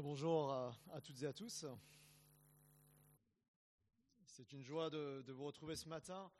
[0.00, 1.66] bonjour à, toutes et à tous.
[4.24, 6.30] C'est une joie de, vous retrouver ce matin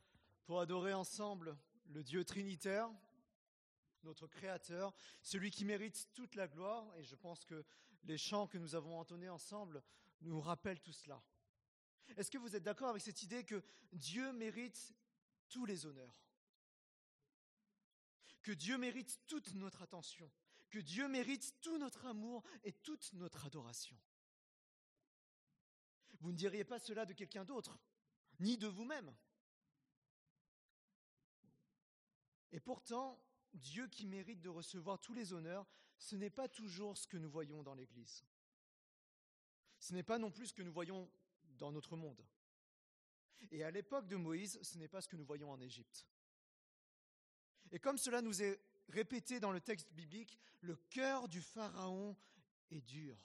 [0.45, 2.91] pour adorer ensemble le Dieu trinitaire,
[4.05, 6.97] notre Créateur, celui qui mérite toute la gloire.
[6.97, 7.65] Et je pense que
[8.05, 9.83] les chants que nous avons entonnés ensemble
[10.23, 11.23] nous rappellent tout cela.
[12.17, 13.63] Est-ce que vous êtes d'accord avec cette idée que
[13.93, 14.95] Dieu mérite
[15.51, 16.17] tous les honneurs?
[18.43, 20.31] Que Dieu mérite toute notre attention?
[20.73, 23.97] Que Dieu mérite tout notre amour et toute notre adoration.
[26.21, 27.79] Vous ne diriez pas cela de quelqu'un d'autre,
[28.41, 29.15] ni de vous-même.
[32.53, 33.23] Et pourtant,
[33.53, 35.67] Dieu qui mérite de recevoir tous les honneurs,
[35.99, 38.25] ce n'est pas toujours ce que nous voyons dans l'Église.
[39.79, 41.11] Ce n'est pas non plus ce que nous voyons
[41.59, 42.25] dans notre monde.
[43.51, 46.07] Et à l'époque de Moïse, ce n'est pas ce que nous voyons en Égypte.
[47.73, 48.59] Et comme cela nous est
[48.89, 52.17] répété dans le texte biblique, le cœur du Pharaon
[52.71, 53.17] est dur.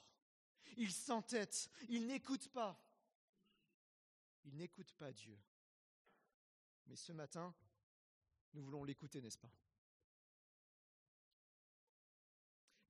[0.76, 2.80] Il s'entête, il n'écoute pas.
[4.44, 5.38] Il n'écoute pas Dieu.
[6.86, 7.54] Mais ce matin,
[8.54, 9.52] nous voulons l'écouter, n'est-ce pas?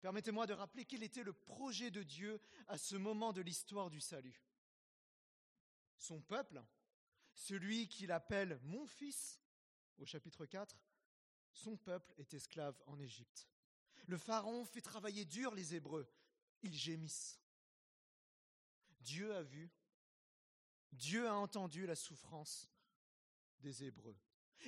[0.00, 4.00] Permettez-moi de rappeler quel était le projet de Dieu à ce moment de l'histoire du
[4.00, 4.44] salut.
[5.98, 6.64] Son peuple,
[7.34, 9.40] celui qu'il appelle mon fils
[9.98, 10.78] au chapitre 4,
[11.52, 13.48] son peuple est esclave en Égypte.
[14.06, 16.08] Le Pharaon fait travailler dur les Hébreux.
[16.62, 17.40] Ils gémissent.
[19.00, 19.70] Dieu a vu,
[20.92, 22.70] Dieu a entendu la souffrance
[23.60, 24.16] des Hébreux.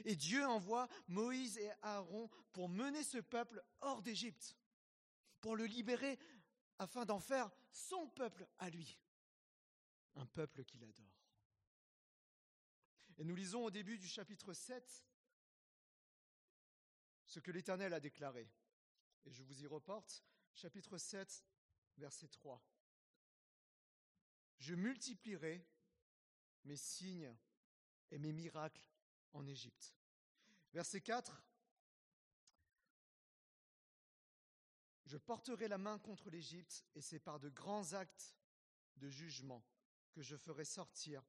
[0.04, 4.56] Et Dieu envoie Moïse et Aaron pour mener ce peuple hors d'Égypte,
[5.40, 6.18] pour le libérer
[6.78, 8.98] afin d'en faire son peuple à lui,
[10.14, 11.20] un peuple qu'il adore.
[13.18, 15.04] Et nous lisons au début du chapitre 7
[17.30, 18.50] ce que l'Éternel a déclaré.
[19.24, 21.44] Et je vous y reporte, chapitre 7,
[21.96, 22.60] verset 3.
[24.58, 25.64] Je multiplierai
[26.64, 27.32] mes signes
[28.10, 28.90] et mes miracles
[29.32, 29.96] en Égypte.
[30.72, 31.40] Verset 4.
[35.04, 38.36] Je porterai la main contre l'Égypte et c'est par de grands actes
[38.96, 39.64] de jugement
[40.10, 41.24] que je ferai sortir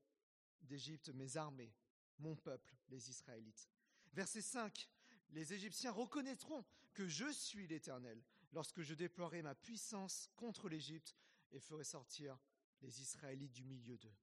[0.63, 1.75] d'Égypte mes armées,
[2.17, 3.69] mon peuple, les Israélites.
[4.13, 4.89] Verset 5
[5.31, 8.21] les Égyptiens reconnaîtront que je suis l'Éternel
[8.51, 11.15] lorsque je déploierai ma puissance contre l'Égypte
[11.51, 12.37] et ferai sortir
[12.81, 14.15] les Israélites du milieu d'eux.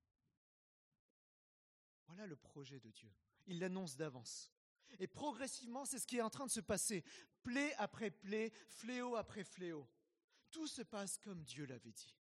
[2.06, 3.12] Voilà le projet de Dieu.
[3.46, 4.50] Il l'annonce d'avance.
[4.98, 7.04] Et progressivement, c'est ce qui est en train de se passer.
[7.42, 9.88] Plaie après plaie, fléau après fléau.
[10.50, 12.16] Tout se passe comme Dieu l'avait dit.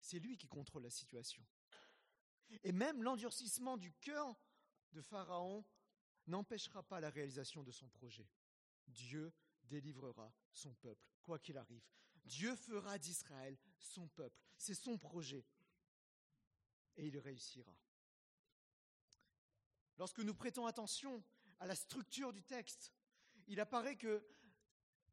[0.00, 1.44] C'est lui qui contrôle la situation.
[2.64, 4.36] Et même l'endurcissement du cœur
[4.92, 5.64] de Pharaon
[6.26, 8.28] n'empêchera pas la réalisation de son projet.
[8.88, 9.32] Dieu
[9.64, 11.84] délivrera son peuple, quoi qu'il arrive.
[12.24, 14.40] Dieu fera d'Israël son peuple.
[14.56, 15.44] C'est son projet.
[16.96, 17.74] Et il réussira.
[19.98, 21.22] Lorsque nous prêtons attention
[21.58, 22.92] à la structure du texte,
[23.46, 24.24] il apparaît que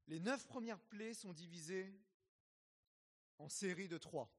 [0.07, 1.93] les neuf premières plaies sont divisées
[3.37, 4.31] en séries de trois.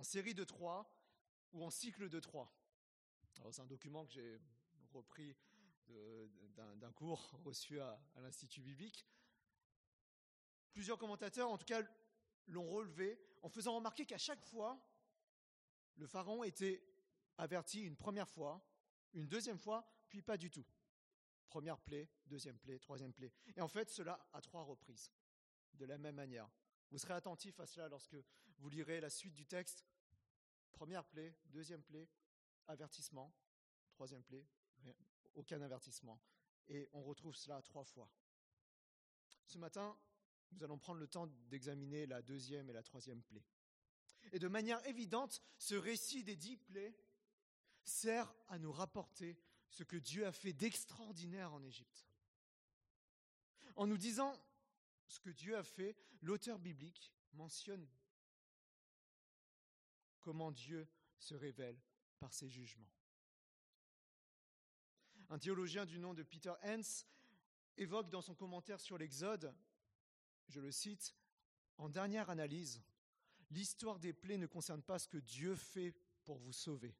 [0.00, 0.90] En série de trois
[1.52, 2.50] ou en cycle de trois.
[3.50, 4.40] C'est un document que j'ai
[4.94, 5.36] repris
[6.56, 9.06] d'un cours reçu à, l'Institut biblique.
[10.72, 11.82] Plusieurs commentateurs, en tout cas,
[12.46, 14.80] l'ont relevé en faisant remarquer qu'à chaque fois,
[15.96, 16.82] le pharaon était
[17.36, 18.66] averti une première fois,
[19.12, 20.64] une deuxième fois, puis pas du tout.
[21.46, 23.34] Première plaie, deuxième plaie, troisième plaie.
[23.54, 25.12] Et en fait, cela à trois reprises,
[25.74, 26.48] de la même manière.
[26.90, 28.16] Vous serez attentif à cela lorsque
[28.60, 29.84] vous lirez la suite du texte.
[30.72, 32.08] Première plaie, deuxième plaie,
[32.68, 33.34] avertissement,
[33.90, 34.46] troisième plaie,
[35.34, 36.20] aucun avertissement.
[36.68, 38.10] Et on retrouve cela trois fois.
[39.46, 39.98] Ce matin,
[40.52, 43.44] nous allons prendre le temps d'examiner la deuxième et la troisième plaie.
[44.32, 46.94] Et de manière évidente, ce récit des dix plaies
[47.82, 49.38] sert à nous rapporter
[49.70, 52.06] ce que Dieu a fait d'extraordinaire en Égypte.
[53.76, 54.38] En nous disant
[55.06, 57.88] ce que Dieu a fait, l'auteur biblique mentionne
[60.20, 60.88] comment Dieu
[61.18, 61.78] se révèle
[62.18, 62.90] par ses jugements.
[65.28, 67.06] Un théologien du nom de Peter Hens
[67.76, 69.54] évoque dans son commentaire sur l'Exode,
[70.48, 71.14] je le cite,
[71.76, 72.82] En dernière analyse,
[73.50, 75.94] l'histoire des plaies ne concerne pas ce que Dieu fait
[76.24, 76.94] pour vous sauver,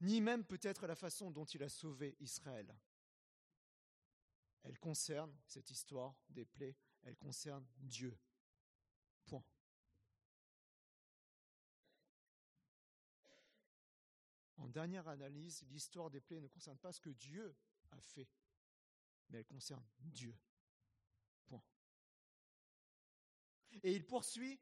[0.00, 2.74] ni même peut-être la façon dont il a sauvé Israël.
[4.64, 8.18] Elle concerne, cette histoire des plaies, elle concerne Dieu.
[9.26, 9.44] Point.
[14.64, 17.54] En dernière analyse, l'histoire des plaies ne concerne pas ce que Dieu
[17.90, 18.26] a fait,
[19.28, 20.34] mais elle concerne Dieu.
[21.44, 21.62] Point.
[23.82, 24.58] Et il poursuit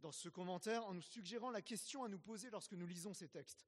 [0.00, 3.28] dans ce commentaire en nous suggérant la question à nous poser lorsque nous lisons ces
[3.28, 3.64] textes.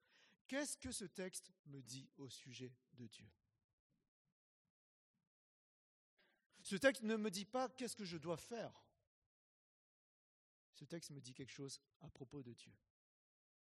[0.48, 3.30] Qu'est-ce que ce texte me dit au sujet de Dieu?
[6.62, 8.84] Ce texte ne me dit pas qu'est-ce que je dois faire.
[10.74, 12.74] Ce texte me dit quelque chose à propos de Dieu.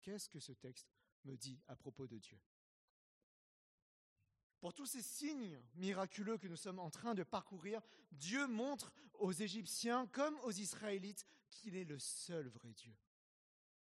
[0.01, 2.39] Qu'est-ce que ce texte me dit à propos de Dieu
[4.61, 7.81] Pour tous ces signes miraculeux que nous sommes en train de parcourir,
[8.13, 12.97] Dieu montre aux Égyptiens comme aux Israélites qu'il est le seul vrai Dieu.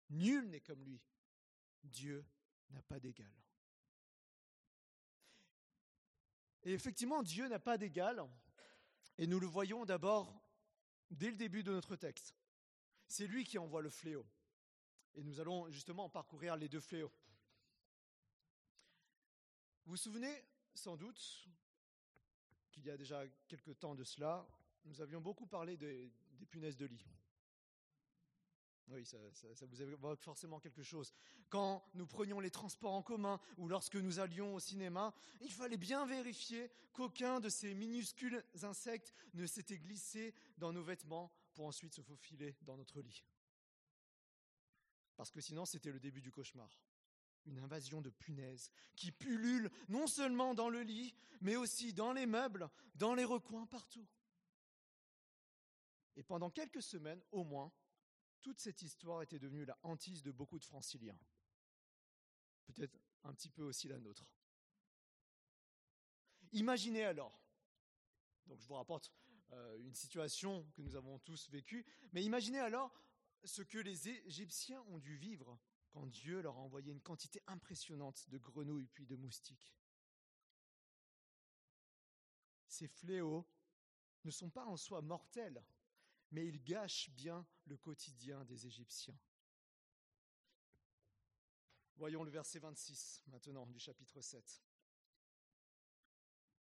[0.09, 1.01] Nul n'est comme lui.
[1.83, 2.25] Dieu
[2.69, 3.33] n'a pas d'égal.
[6.63, 8.23] Et effectivement, Dieu n'a pas d'égal,
[9.17, 10.39] et nous le voyons d'abord
[11.09, 12.35] dès le début de notre texte.
[13.07, 14.25] C'est lui qui envoie le fléau.
[15.15, 17.11] Et nous allons justement parcourir les deux fléaux.
[19.85, 21.47] Vous vous souvenez sans doute
[22.71, 24.47] qu'il y a déjà quelque temps de cela,
[24.85, 26.11] nous avions beaucoup parlé des,
[26.49, 27.05] punaises de lit.
[28.87, 31.13] Oui, ça, ça, vous évoque forcément quelque chose.
[31.49, 35.77] Quand nous prenions les transports en commun ou lorsque nous allions au cinéma, il fallait
[35.77, 41.93] bien vérifier qu'aucun de ces minuscules insectes ne s'était glissé dans nos vêtements pour ensuite
[41.93, 43.23] se faufiler dans notre lit.
[45.21, 46.81] Parce que sinon, c'était le début du cauchemar.
[47.45, 52.25] Une invasion de punaises qui pullulent non seulement dans le lit, mais aussi dans les
[52.25, 54.07] meubles, dans les recoins, partout.
[56.15, 57.71] Et pendant quelques semaines, au moins,
[58.41, 61.19] toute cette histoire était devenue la hantise de beaucoup de franciliens.
[62.65, 64.25] Peut-être un petit peu aussi la nôtre.
[66.51, 67.39] Imaginez alors,
[68.47, 69.13] donc je vous rapporte
[69.51, 72.91] euh, une situation que nous avons tous vécue, mais imaginez alors
[73.43, 75.59] ce que les Égyptiens ont dû vivre
[75.91, 79.75] quand Dieu leur a envoyé une quantité impressionnante de grenouilles puis de moustiques.
[82.67, 83.45] Ces fléaux
[84.23, 85.63] ne sont pas en soi mortels,
[86.31, 89.19] mais il gâche bien le quotidien des Égyptiens.
[91.95, 94.63] Voyons le verset 26 maintenant du chapitre 7.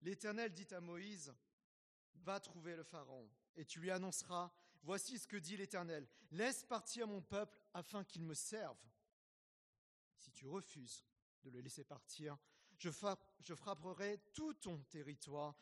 [0.02, 1.34] L'Éternel dit à Moïse,
[2.14, 7.06] Va trouver le Pharaon, et tu lui annonceras, Voici ce que dit l'Éternel, laisse partir
[7.06, 8.78] mon peuple afin qu'il me serve.
[10.16, 11.04] Si tu refuses
[11.42, 12.36] de le laisser partir,
[12.78, 15.56] je frapperai tout ton territoire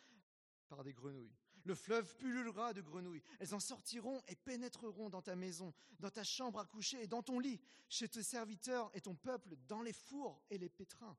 [0.68, 1.36] par des grenouilles.
[1.64, 3.22] Le fleuve pullulera de grenouilles.
[3.40, 7.22] Elles en sortiront et pénétreront dans ta maison, dans ta chambre à coucher et dans
[7.22, 7.58] ton lit,
[7.88, 11.16] chez tes serviteurs et ton peuple, dans les fours et les pétrins.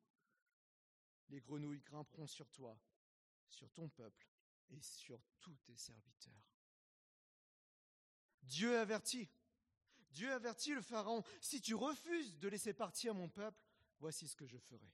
[1.30, 2.78] Les grenouilles grimperont sur toi,
[3.50, 4.28] sur ton peuple
[4.70, 6.34] et sur tous tes serviteurs.
[8.46, 9.30] Dieu avertit.
[10.12, 13.62] Dieu avertit le Pharaon, si tu refuses de laisser partir mon peuple,
[14.00, 14.92] voici ce que je ferai.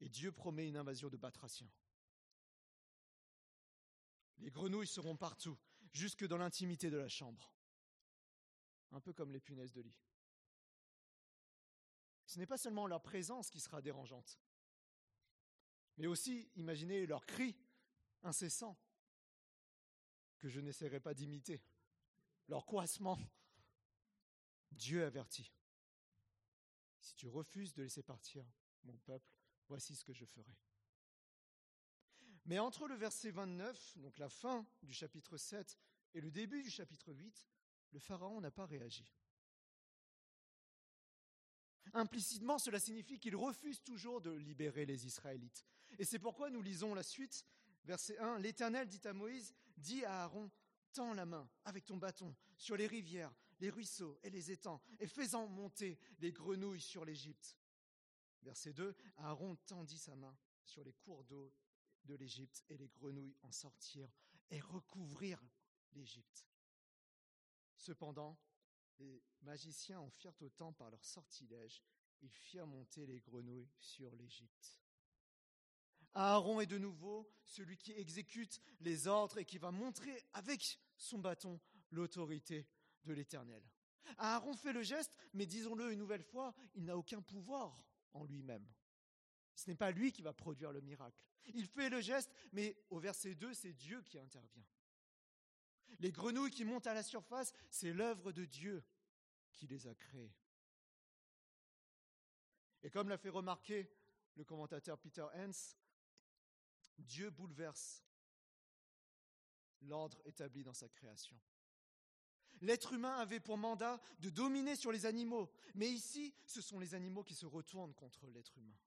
[0.00, 1.70] Et Dieu promet une invasion de batraciens.
[4.38, 5.58] Les grenouilles seront partout,
[5.92, 7.54] jusque dans l'intimité de la chambre.
[8.90, 9.96] Un peu comme les punaises de lit.
[12.26, 14.38] Ce n'est pas seulement leur présence qui sera dérangeante,
[15.98, 17.56] mais aussi, imaginez leurs cris
[18.22, 18.78] incessants,
[20.38, 21.62] que je n'essaierai pas d'imiter,
[22.48, 23.18] leur coassement.
[24.72, 25.52] Dieu avertit.
[27.00, 28.44] Si tu refuses de laisser partir
[28.84, 29.30] mon peuple,
[29.68, 30.56] voici ce que je ferai.
[32.44, 35.78] Mais entre le verset 29, donc la fin du chapitre 7,
[36.14, 37.48] et le début du chapitre 8,
[37.92, 39.12] le Pharaon n'a pas réagi.
[41.94, 45.64] Implicitement, cela signifie qu'il refuse toujours de libérer les Israélites.
[45.98, 47.44] Et c'est pourquoi nous lisons la suite,
[47.84, 50.50] verset 1, L'Éternel dit à Moïse, dit à Aaron,
[50.92, 55.06] tends la main avec ton bâton sur les rivières, les ruisseaux et les étangs, et
[55.06, 57.56] fais-en monter les grenouilles sur l'Égypte.
[58.42, 61.52] Verset 2, Aaron tendit sa main sur les cours d'eau
[62.04, 64.12] de l'Égypte et les grenouilles en sortirent
[64.50, 65.44] et recouvrirent
[65.92, 66.46] l'Égypte.
[67.76, 68.38] Cependant,
[68.98, 71.82] les magiciens en firent autant par leur sortilège,
[72.20, 74.81] ils firent monter les grenouilles sur l'Égypte.
[76.14, 81.18] Aaron est de nouveau celui qui exécute les ordres et qui va montrer avec son
[81.18, 82.66] bâton l'autorité
[83.04, 83.62] de l'Éternel.
[84.18, 88.66] Aaron fait le geste, mais disons-le une nouvelle fois, il n'a aucun pouvoir en lui-même.
[89.54, 91.18] Ce n'est pas lui qui va produire le miracle.
[91.54, 94.66] Il fait le geste, mais au verset 2, c'est Dieu qui intervient.
[95.98, 98.82] Les grenouilles qui montent à la surface, c'est l'œuvre de Dieu
[99.52, 100.34] qui les a créées.
[102.82, 103.90] Et comme l'a fait remarquer
[104.34, 105.76] le commentateur Peter Hens,
[106.98, 108.04] Dieu bouleverse
[109.82, 111.38] l'ordre établi dans sa création.
[112.60, 116.94] L'être humain avait pour mandat de dominer sur les animaux, mais ici, ce sont les
[116.94, 118.78] animaux qui se retournent contre l'être humain.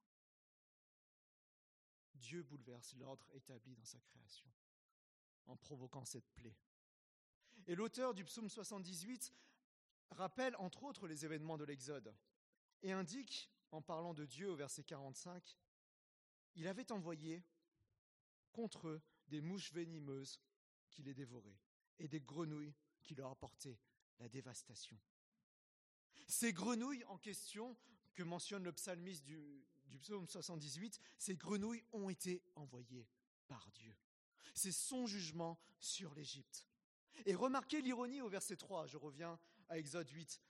[2.14, 4.50] Dieu bouleverse l'ordre établi dans sa création
[5.48, 6.56] en provoquant cette plaie.
[7.68, 9.34] Et l'auteur du psaume 78
[10.12, 12.16] rappelle entre autres les événements de l'Exode
[12.82, 15.58] et indique, en parlant de Dieu au verset 45,
[16.56, 17.44] il avait envoyé
[18.56, 20.40] contre eux des mouches venimeuses
[20.90, 21.60] qui les dévoraient
[22.00, 23.80] et des grenouilles qui leur apportaient
[24.20, 24.98] la dévastation.
[26.28, 27.76] Ces grenouilles en question
[28.14, 29.38] que mentionne le psalmiste du,
[29.88, 33.10] du psaume 78, ces grenouilles ont été envoyées
[33.50, 33.94] par Dieu.
[34.54, 36.66] C'est son jugement sur l'Égypte.
[37.26, 40.42] Et remarquez l'ironie au verset 3, je reviens à Exode 8.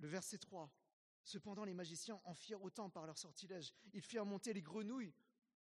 [0.00, 0.70] Le verset 3.
[1.24, 3.72] Cependant, les magiciens en firent autant par leur sortilège.
[3.94, 5.14] Ils firent monter les grenouilles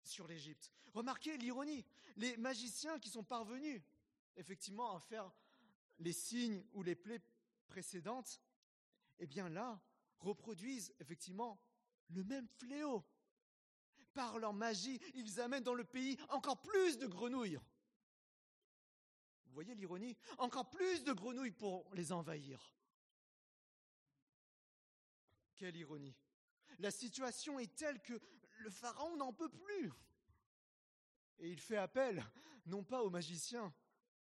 [0.08, 0.72] sur l'Égypte.
[0.94, 1.86] Remarquez l'ironie.
[2.18, 3.82] Les magiciens qui sont parvenus,
[4.36, 5.32] effectivement, à faire
[6.00, 7.22] les signes ou les plaies
[7.68, 8.42] précédentes,
[9.20, 9.82] eh bien là,
[10.20, 11.60] reproduisent effectivement
[12.10, 13.04] le même fléau.
[14.14, 17.60] Par leur magie, ils amènent dans le pays encore plus de grenouilles.
[19.46, 20.16] Vous voyez l'ironie?
[20.38, 22.76] Encore plus de grenouilles pour les envahir.
[25.56, 26.16] Quelle ironie.
[26.80, 28.20] La situation est telle que
[28.64, 29.92] le pharaon n'en peut plus.
[31.40, 32.26] Et il fait appel,
[32.66, 33.74] non pas aux magiciens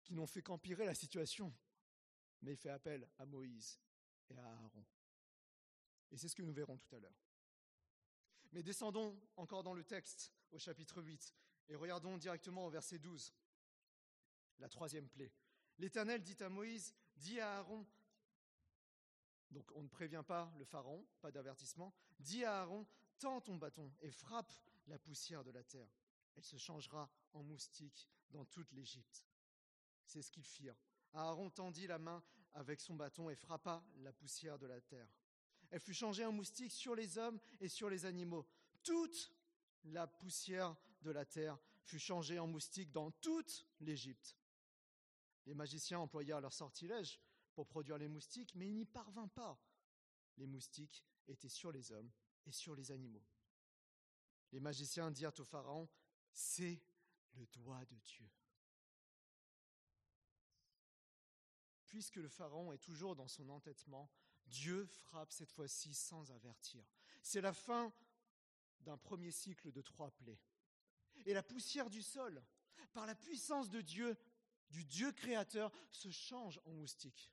[0.02, 1.54] qui n'ont fait qu'empirer la situation,
[2.42, 3.80] mais il fait appel à Moïse
[4.28, 4.85] et à Aaron.
[6.11, 7.21] Et c'est ce que nous verrons tout à l'heure.
[8.52, 11.35] Mais descendons encore dans le texte au chapitre 8
[11.68, 13.35] et regardons directement au verset 12,
[14.59, 15.33] la troisième plaie.
[15.78, 17.87] L'Éternel dit à Moïse, dit à Aaron,
[19.50, 22.87] donc on ne prévient pas le pharaon, pas d'avertissement, dit à Aaron,
[23.19, 24.53] tends ton bâton et frappe
[24.87, 25.88] la poussière de la terre.
[26.37, 29.25] Elle se changera en moustique dans toute l'Égypte.
[30.05, 30.76] C'est ce qu'ils firent.
[31.15, 32.23] Aaron tendit la main
[32.55, 35.09] avec son bâton et frappa la poussière de la terre.
[35.71, 38.47] Elle fut changée en moustique sur les hommes et sur les animaux.
[38.83, 39.33] Toute
[39.85, 44.37] la poussière de la terre fut changée en moustique dans toute l'Égypte.
[45.47, 47.21] Les magiciens employèrent leur sortilège
[47.57, 49.59] pour produire les moustiques, mais il n'y parvint pas.
[50.37, 52.13] Les moustiques étaient sur les hommes
[52.45, 53.25] et sur les animaux.
[54.53, 55.89] Les magiciens dirent au Pharaon,
[56.35, 56.83] c'est
[57.33, 58.31] le doigt de Dieu.
[61.87, 64.11] Puisque le Pharaon est toujours dans son entêtement,
[64.47, 66.85] Dieu frappe cette fois-ci sans avertir.
[67.23, 67.91] C'est la fin
[68.81, 70.43] d'un premier cycle de trois plaies.
[71.25, 72.45] Et la poussière du sol,
[72.93, 74.15] par la puissance de Dieu,
[74.69, 77.33] du Dieu créateur, se change en moustique.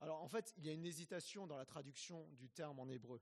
[0.00, 3.20] Alors en fait, il y a une hésitation dans la traduction du terme en hébreu.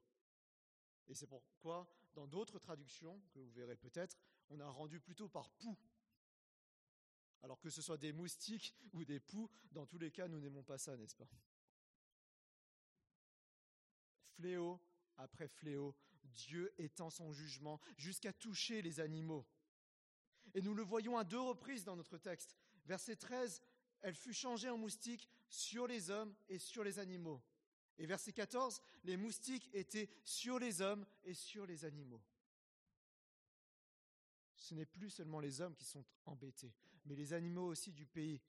[1.06, 4.18] Et c'est pourquoi, dans d'autres traductions, que vous verrez peut-être,
[4.50, 5.78] on a rendu plutôt par poux.
[7.42, 10.62] Alors que ce soit des moustiques ou des poux, dans tous les cas, nous n'aimons
[10.62, 11.28] pas ça, n'est-ce pas?
[14.36, 14.80] Fléau
[15.16, 19.46] après fléau, Dieu étend son jugement jusqu'à toucher les animaux.
[20.54, 22.56] Et nous le voyons à deux reprises dans notre texte.
[22.86, 23.62] Verset 13,
[24.04, 27.42] elle fut changée en moustique sur les hommes et sur les animaux.
[27.96, 32.22] Et verset 14, les moustiques étaient sur les hommes et sur les animaux.
[34.56, 36.74] Ce n'est plus seulement les hommes qui sont embêtés,
[37.06, 38.42] mais les animaux aussi du pays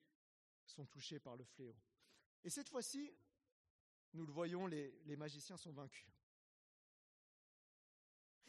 [0.66, 1.76] sont touchés par le fléau.
[2.44, 3.14] Et cette fois-ci,
[4.14, 6.12] nous le voyons, les, magiciens sont vaincus.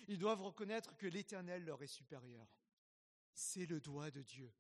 [0.09, 2.49] Ils doivent reconnaître que l'Éternel leur est supérieur.
[3.33, 4.53] C'est le doigt de Dieu.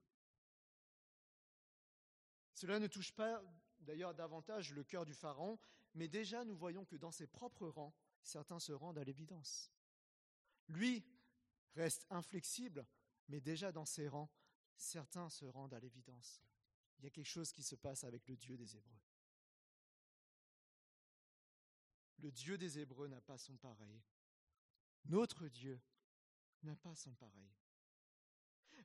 [2.56, 3.42] Cela ne touche pas
[3.80, 5.58] d'ailleurs davantage le cœur du Pharaon,
[5.92, 9.70] mais déjà nous voyons que dans ses propres rangs, certains se rendent à l'évidence.
[10.68, 11.04] Lui
[11.74, 12.86] reste inflexible,
[13.28, 14.30] mais déjà dans ses rangs,
[14.74, 16.42] certains se rendent à l'évidence.
[16.98, 19.00] Il y a quelque chose qui se passe avec le Dieu des Hébreux.
[22.20, 24.02] Le Dieu des Hébreux n'a pas son pareil.
[25.04, 25.78] Notre Dieu
[26.62, 27.52] n'a pas son pareil.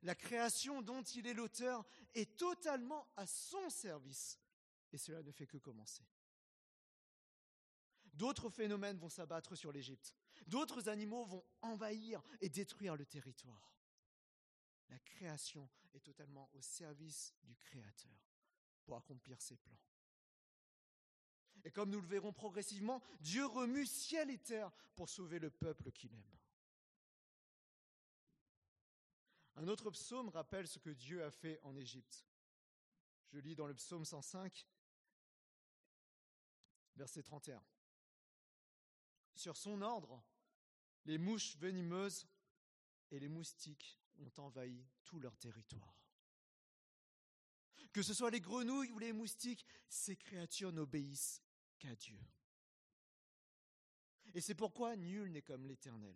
[0.04, 4.40] La création dont il est l'auteur est totalement à son service.
[4.92, 6.04] Et cela ne fait que commencer.
[8.14, 10.16] D'autres phénomènes vont s'abattre sur l'Égypte.
[10.48, 13.74] D'autres animaux vont envahir et détruire le territoire.
[14.90, 18.12] La création est totalement au service du Créateur
[18.84, 19.80] pour accomplir ses plans.
[21.64, 25.92] Et comme nous le verrons progressivement, Dieu remue ciel et terre pour sauver le peuple
[25.92, 26.38] qu'il aime.
[29.56, 32.26] Un autre psaume rappelle ce que Dieu a fait en Égypte.
[33.32, 34.68] Je lis dans le psaume 105,
[36.96, 37.64] verset 31.
[39.36, 40.24] Sur son ordre,
[41.06, 42.28] les mouches venimeuses
[43.10, 45.98] et les moustiques ont envahi tout leur territoire.
[47.94, 51.42] Que ce soit les grenouilles ou les moustiques, ces créatures n'obéissent
[51.78, 52.20] qu'à Dieu.
[54.34, 56.16] Et c'est pourquoi nul n'est comme l'Éternel.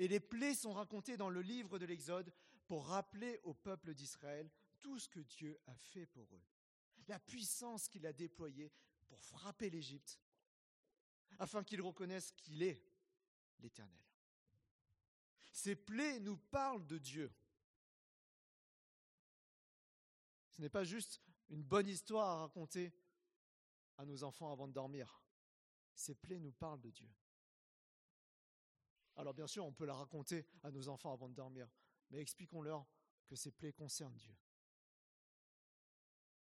[0.00, 2.32] Et les plaies sont racontées dans le livre de l'Exode
[2.66, 6.42] pour rappeler au peuple d'Israël tout ce que Dieu a fait pour eux,
[7.06, 8.72] la puissance qu'il a déployée
[9.08, 10.18] pour frapper l'Égypte,
[11.38, 12.82] afin qu'ils reconnaissent qu'il est
[13.58, 14.00] l'Éternel.
[15.52, 17.30] Ces plaies nous parlent de Dieu.
[20.48, 22.94] Ce n'est pas juste une bonne histoire à raconter
[23.98, 25.22] à nos enfants avant de dormir.
[25.94, 27.10] Ces plaies nous parlent de Dieu.
[29.20, 31.68] Alors bien sûr, on peut la raconter à nos enfants avant de dormir,
[32.08, 32.86] mais expliquons-leur
[33.26, 34.34] que ces plaies concernent Dieu.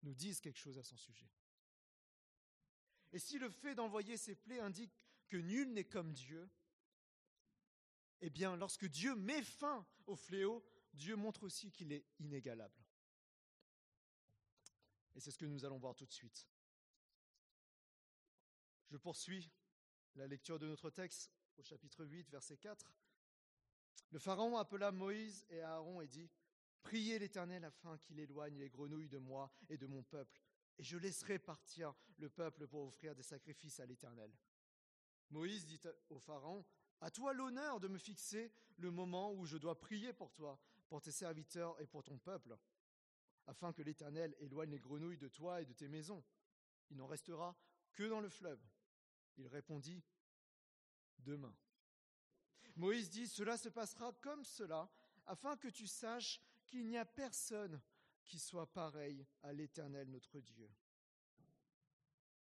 [0.03, 1.29] Nous disent quelque chose à son sujet.
[3.11, 4.97] Et si le fait d'envoyer ces plaies indique
[5.27, 6.49] que nul n'est comme Dieu,
[8.21, 12.85] eh bien, lorsque Dieu met fin au fléau, Dieu montre aussi qu'il est inégalable.
[15.13, 16.47] Et c'est ce que nous allons voir tout de suite.
[18.89, 19.51] Je poursuis
[20.15, 22.85] la lecture de notre texte au chapitre 8, verset 4.
[24.11, 26.29] Le Pharaon appela Moïse et Aaron et dit,
[26.81, 30.41] Priez l'Éternel afin qu'il éloigne les grenouilles de moi et de mon peuple,
[30.77, 34.31] et je laisserai partir le peuple pour offrir des sacrifices à l'Éternel.
[35.29, 35.79] Moïse dit
[36.09, 36.65] au Pharaon,
[36.99, 41.01] À toi l'honneur de me fixer le moment où je dois prier pour toi, pour
[41.01, 42.57] tes serviteurs et pour ton peuple,
[43.47, 46.23] afin que l'Éternel éloigne les grenouilles de toi et de tes maisons.
[46.89, 47.55] Il n'en restera
[47.93, 48.61] que dans le fleuve.
[49.37, 50.03] Il répondit,
[51.23, 51.55] Demain.
[52.75, 54.89] Moïse dit, Cela se passera comme cela,
[55.25, 57.81] afin que tu saches qu'il n'y a personne
[58.23, 60.69] qui soit pareil à l'Éternel notre Dieu.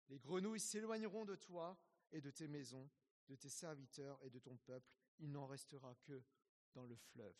[0.09, 1.79] Les grenouilles s'éloigneront de toi
[2.13, 2.89] et de tes maisons,
[3.29, 4.97] de tes serviteurs et de ton peuple.
[5.19, 6.23] Il n'en restera que
[6.75, 7.35] dans le fleuve.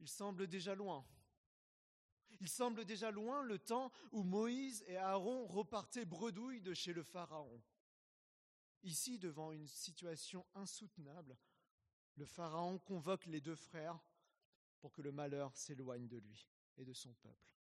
[0.00, 1.04] Il semble déjà loin.
[2.40, 7.02] Il semble déjà loin le temps où Moïse et Aaron repartaient bredouilles de chez le
[7.02, 7.60] Pharaon.
[8.82, 11.36] Ici, devant une situation insoutenable,
[12.16, 13.98] le Pharaon convoque les deux frères
[14.80, 17.54] pour que le malheur s'éloigne de lui et de son peuple.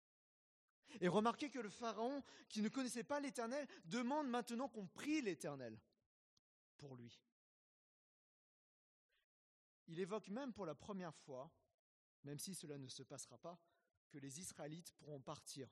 [1.00, 5.78] Et remarquez que le Pharaon, qui ne connaissait pas l'Éternel, demande maintenant qu'on prie l'Éternel
[6.78, 7.20] pour lui.
[9.88, 11.50] Il évoque même pour la première fois,
[12.24, 13.58] même si cela ne se passera pas,
[14.10, 15.68] que les Israélites pourront partir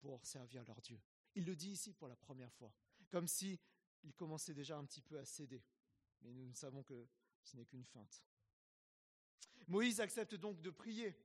[0.00, 1.00] pour servir leur Dieu.
[1.34, 2.72] Il le dit ici pour la première fois,
[3.10, 3.60] comme si
[4.04, 5.62] il commençait déjà un petit peu à céder.
[6.22, 7.06] Mais nous savons que
[7.42, 8.22] ce n'est qu'une feinte.
[9.66, 11.16] Moïse accepte donc de prier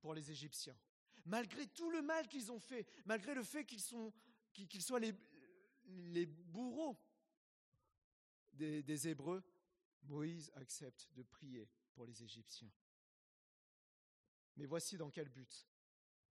[0.00, 0.76] pour les Égyptiens.
[1.24, 6.98] Malgré tout le mal qu'ils ont fait, malgré le fait qu'ils soient les, bourreaux
[8.52, 9.42] des, des Hébreux,
[10.04, 12.72] Moïse accepte de prier pour les Égyptiens.
[14.56, 15.68] Mais voici dans quel but.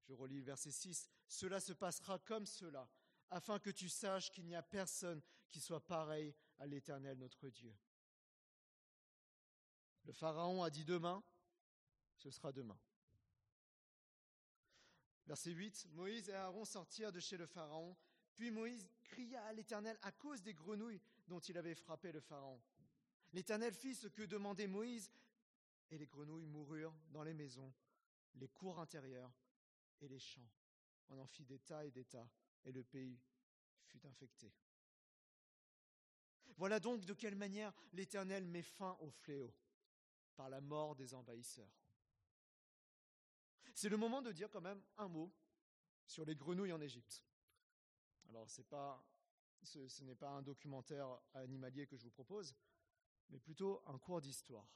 [0.04, 1.10] Je relis le verset 6.
[1.28, 2.90] Cela se passera comme cela,
[3.32, 7.76] afin que tu saches qu'il n'y a personne qui soit pareil à l'Éternel notre Dieu.
[10.04, 11.24] Le Pharaon a dit demain,
[12.18, 12.78] ce sera demain.
[15.26, 17.96] Verset 8, Moïse et Aaron sortirent de chez le Pharaon,
[18.36, 22.62] puis Moïse cria à l'Éternel à cause des grenouilles dont il avait frappé le Pharaon.
[23.32, 25.10] L'Éternel fit ce que demandait Moïse,
[25.90, 27.74] et les grenouilles moururent dans les maisons,
[28.36, 29.32] les cours intérieures
[30.02, 30.50] et les champs.
[31.10, 32.30] On en fit des tas et des tas,
[32.66, 33.20] et le pays
[33.86, 34.54] fut infecté.
[36.58, 39.54] Voilà donc de quelle manière l'Éternel met fin au fléau,
[40.36, 41.72] par la mort des envahisseurs.
[43.74, 45.34] C'est le moment de dire quand même un mot
[46.06, 47.24] sur les grenouilles en Égypte.
[48.30, 48.62] Alors ce
[50.04, 52.56] n'est pas un documentaire animalier que je vous propose,
[53.30, 54.68] mais plutôt un cours d'histoire.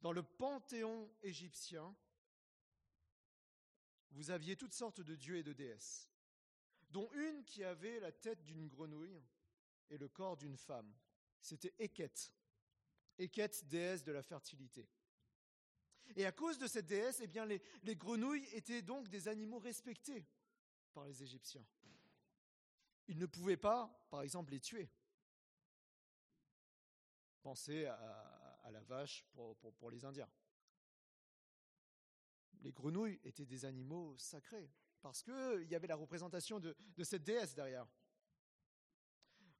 [0.00, 1.94] Dans le panthéon égyptien,
[4.10, 6.08] vous aviez toutes sortes de dieux et de déesses,
[6.96, 9.22] dont une qui avait la tête d'une grenouille
[9.90, 10.90] et le corps d'une femme.
[11.42, 12.32] C'était Eket.
[13.18, 14.88] Eket, déesse de la fertilité.
[16.14, 19.58] Et à cause de cette déesse, eh bien, les, les grenouilles étaient donc des animaux
[19.58, 20.26] respectés
[20.94, 21.66] par les Égyptiens.
[23.08, 24.88] Ils ne pouvaient pas, par exemple, les tuer.
[27.42, 30.30] Pensez à, la vache pour, les Indiens.
[32.62, 37.54] Les grenouilles étaient des animaux sacrés parce qu'il y avait la représentation de, cette déesse
[37.54, 37.86] derrière.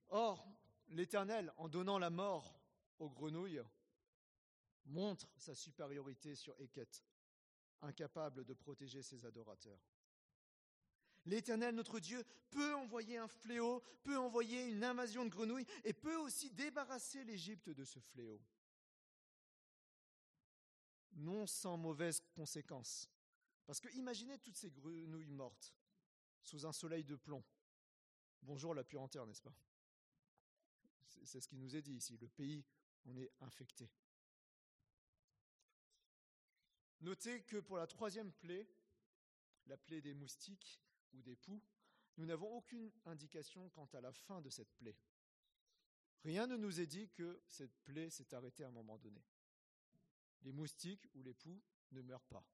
[0.08, 0.46] Or,
[0.88, 2.60] l'Éternel, en donnant la mort
[2.98, 3.62] aux grenouilles,
[4.86, 7.04] montre sa supériorité sur Eket,
[7.82, 9.80] incapable de protéger ses adorateurs.
[11.26, 16.16] L'Éternel, notre Dieu, peut envoyer un fléau, peut envoyer une invasion de grenouilles et peut
[16.16, 18.40] aussi débarrasser l'Égypte de ce fléau.
[21.14, 23.10] Non sans mauvaises conséquences.
[23.66, 25.74] Parce que imaginez toutes ces grenouilles mortes
[26.40, 27.44] sous un soleil de plomb.
[28.42, 29.54] Bonjour la puanteur, n'est-ce pas?
[31.24, 32.16] C'est ce qui nous est dit ici.
[32.18, 32.64] Le pays,
[33.06, 33.90] on est infecté.
[37.00, 38.68] Notez que pour la troisième plaie,
[39.66, 40.80] la plaie des moustiques
[41.12, 41.60] ou des poux,
[42.18, 44.96] nous n'avons aucune indication quant à la fin de cette plaie.
[46.22, 49.22] Rien ne nous est dit que cette plaie s'est arrêtée à un moment donné.
[50.42, 52.44] Les moustiques ou les poux ne meurent pas.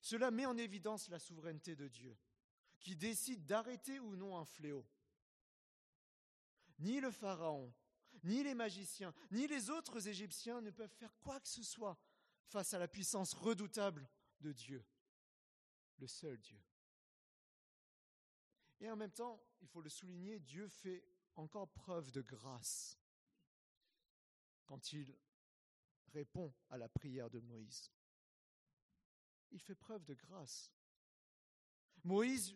[0.00, 2.16] Cela met en évidence la souveraineté de Dieu,
[2.78, 4.86] qui décide d'arrêter ou non un fléau.
[6.78, 7.72] Ni le Pharaon,
[8.22, 11.98] ni les magiciens, ni les autres Égyptiens ne peuvent faire quoi que ce soit
[12.46, 14.08] face à la puissance redoutable
[14.40, 14.84] de Dieu,
[15.98, 16.62] le seul Dieu.
[18.80, 21.04] Et en même temps, il faut le souligner, Dieu fait
[21.34, 22.98] encore preuve de grâce
[24.66, 25.16] quand il
[26.12, 27.90] répond à la prière de Moïse.
[29.56, 30.70] Il fait preuve de grâce.
[32.04, 32.54] Moïse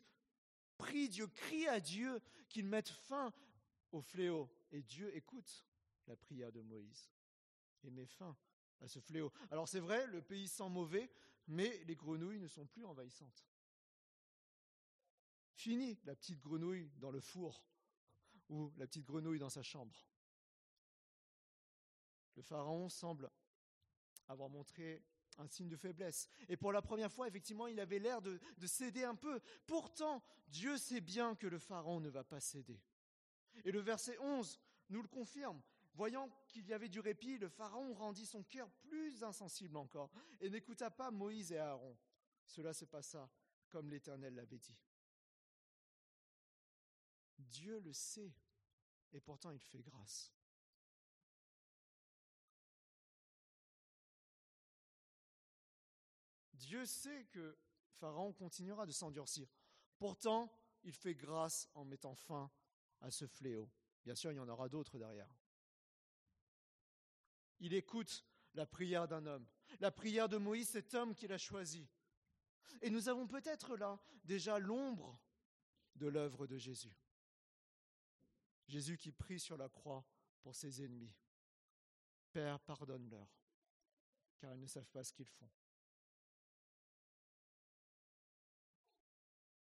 [0.77, 3.33] prie Dieu, crie à Dieu qu'il mette fin
[3.91, 4.51] au fléau.
[4.71, 5.65] Et Dieu écoute
[6.07, 7.11] la prière de Moïse
[7.85, 8.37] et met fin
[8.83, 9.33] à ce fléau.
[9.51, 11.11] Alors c'est vrai, le pays sent mauvais,
[11.49, 13.47] mais les grenouilles ne sont plus envahissantes.
[15.55, 17.65] Fini la petite grenouille dans le four
[18.51, 20.07] ou la petite grenouille dans sa chambre.
[22.37, 23.31] Le pharaon semble
[24.29, 25.03] avoir montré
[25.39, 26.29] un signe de faiblesse.
[26.49, 29.41] Et pour la première fois, effectivement, il avait l'air de, céder un peu.
[29.67, 32.81] Pourtant, Dieu sait bien que le pharaon ne va pas céder.
[33.65, 35.61] Et le verset 11 nous le confirme.
[35.95, 40.49] Voyant qu'il y avait du répit, le Pharaon rendit son cœur plus insensible encore et
[40.49, 41.97] n'écouta pas Moïse et Aaron.
[42.47, 43.29] Cela se passa
[43.71, 44.79] comme l'Éternel l'avait dit.
[47.39, 48.33] Dieu le sait
[49.13, 50.33] et pourtant il fait grâce.
[56.71, 57.59] Dieu sait que
[57.99, 59.49] Pharaon continuera de s'endurcir.
[59.99, 62.49] Pourtant, il fait grâce en mettant fin
[63.01, 63.69] à ce fléau.
[64.05, 65.35] Bien sûr, il y en aura d'autres derrière.
[67.59, 69.49] Il écoute la prière d'un homme,
[69.81, 71.89] la prière de Moïse, cet homme qu'il a choisi.
[72.83, 75.21] Et nous avons peut-être là déjà l'ombre
[75.97, 76.97] de l'œuvre de Jésus.
[78.69, 80.07] Jésus qui prie sur la croix
[80.41, 81.17] pour ses ennemis.
[82.31, 83.29] Père, pardonne-leur,
[84.39, 85.51] car ils ne savent pas ce qu'ils font.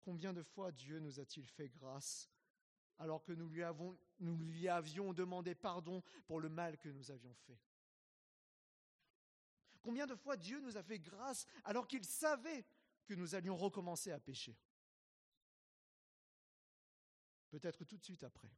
[0.09, 2.31] Combien de fois Dieu nous a-t-il fait grâce
[2.97, 7.61] alors que nous lui, avions demandé pardon pour le mal que nous avions fait?
[9.83, 12.65] Combien de fois Dieu nous a fait grâce alors qu'il savait
[13.05, 14.57] que nous allions recommencer à pécher?
[17.51, 18.49] Peut-être tout de suite après.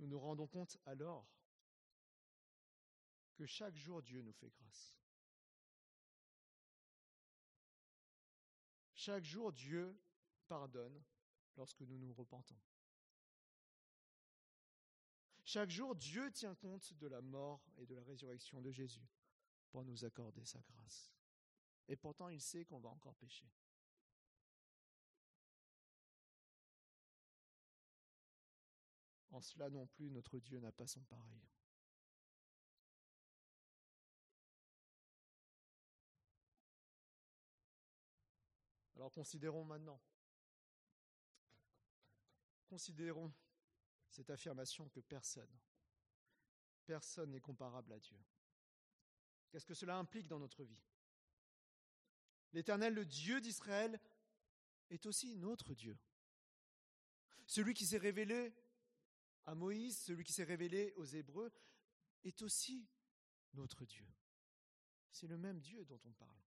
[0.00, 1.26] Nous nous rendons compte alors
[3.36, 4.94] que chaque jour Dieu nous fait grâce.
[9.08, 9.98] Chaque jour Dieu
[10.48, 11.02] pardonne
[11.56, 12.58] lorsque nous nous repentons.
[15.44, 19.08] Chaque jour, Dieu tient compte de la mort et de la résurrection de Jésus
[19.70, 21.14] pour nous accorder sa grâce.
[21.88, 23.50] Et pourtant, il sait qu'on va encore pécher.
[29.30, 31.48] En cela non plus, notre Dieu n'a pas son pareil.
[38.98, 40.00] Alors considérons maintenant.
[42.66, 43.32] Considérons
[44.10, 45.56] cette affirmation que personne,
[46.84, 48.18] personne n'est comparable à Dieu.
[49.50, 50.82] Qu'est-ce que cela implique dans notre vie?
[52.52, 54.00] L'Éternel, le Dieu d'Israël,
[54.90, 55.96] est aussi notre Dieu.
[57.46, 58.52] Celui qui s'est révélé
[59.46, 61.52] à Moïse, celui qui s'est révélé aux Hébreux,
[62.24, 62.84] est aussi
[63.54, 64.06] notre Dieu.
[65.12, 66.47] C'est le même Dieu dont on parle.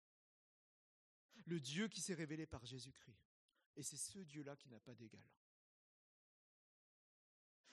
[1.46, 3.18] Le Dieu qui s'est révélé par Jésus-Christ.
[3.76, 5.22] Et c'est ce Dieu-là qui n'a pas d'égal.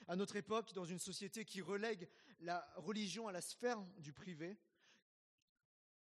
[0.07, 4.57] À notre époque, dans une société qui relègue la religion à la sphère du privé,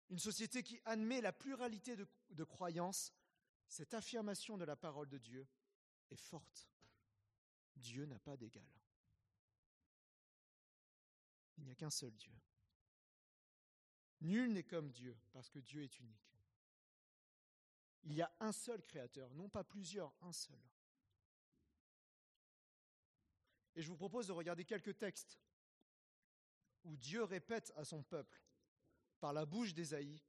[0.09, 3.11] une société qui admet la pluralité de, de croyances,
[3.67, 5.45] cette affirmation de la parole de Dieu
[6.09, 6.69] est forte.
[7.75, 8.65] Dieu n'a pas d'égal.
[11.57, 12.33] Il n'y a qu'un seul Dieu.
[14.21, 16.36] Nul n'est comme Dieu, parce que Dieu est unique.
[18.07, 20.57] Il y a un seul Créateur, non pas plusieurs, un seul.
[23.75, 25.37] Et je vous propose de regarder quelques textes
[26.85, 28.41] où Dieu répète à son peuple,
[29.19, 30.23] par la bouche d'Ésaïe,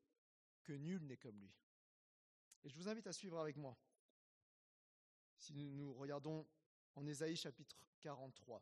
[0.64, 1.54] que nul n'est comme lui.
[2.64, 3.78] Et je vous invite à suivre avec moi.
[5.38, 6.48] Si nous regardons
[6.96, 8.60] en Ésaïe chapitre 43,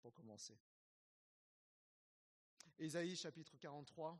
[0.00, 0.58] pour commencer.
[2.78, 4.18] Ésaïe chapitre 43,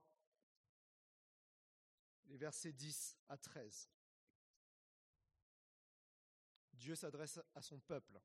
[2.27, 3.88] les versets 10 à 13.
[6.77, 8.21] Dieu s'adresse à son peuple.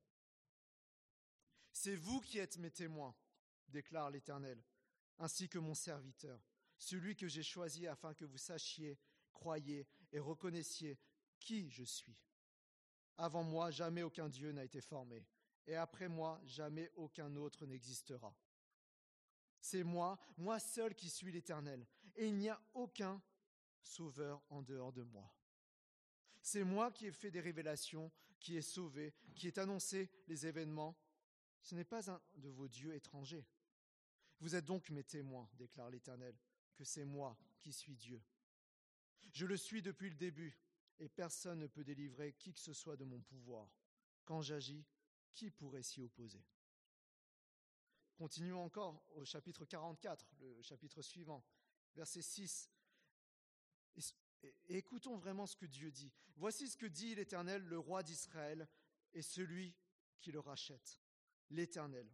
[1.72, 3.14] C'est vous qui êtes mes témoins,
[3.68, 4.62] déclare l'Éternel,
[5.18, 6.40] ainsi que mon serviteur,
[6.78, 8.98] celui que j'ai choisi afin que vous sachiez,
[9.32, 10.98] croyiez et reconnaissiez
[11.38, 12.16] qui je suis.
[13.16, 15.26] Avant moi, jamais aucun Dieu n'a été formé,
[15.66, 18.36] et après moi, jamais aucun autre n'existera.
[19.60, 21.86] C'est moi, moi seul qui suis l'Éternel,
[22.16, 23.22] et il n'y a aucun
[23.82, 25.32] sauveur en dehors de moi.
[26.40, 28.10] C'est moi qui ai fait des révélations,
[28.42, 30.96] qui ai sauvé, qui ai annoncé les événements.
[31.62, 33.46] Ce n'est pas un de vos dieux étrangers.
[34.40, 36.36] Vous êtes donc mes témoins, déclare l'Éternel,
[36.74, 38.20] que c'est moi qui suis Dieu.
[39.32, 40.58] Je le suis depuis le début,
[40.98, 43.70] et personne ne peut délivrer qui que ce soit de mon pouvoir.
[44.24, 44.84] Quand j'agis,
[45.32, 46.44] qui pourrait s'y opposer?
[48.16, 51.44] Continuons encore au chapitre 44, le chapitre suivant,
[51.94, 52.68] verset 6.
[54.68, 56.12] Écoutons vraiment ce que Dieu dit.
[56.36, 58.68] Voici ce que dit l'Éternel, le roi d'Israël,
[59.14, 59.74] et celui
[60.20, 61.00] qui le rachète,
[61.50, 62.08] l'Éternel,